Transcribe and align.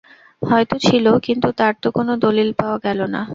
হয়তো 0.41 0.75
ছিল, 0.81 1.05
কিন্তু 1.19 1.47
তার 1.57 1.73
তো 1.81 1.87
কোনো 1.91 2.11
দলিল 2.17 2.49
পাওয়া 2.53 2.77
গেল 2.85 2.99
না। 3.07 3.21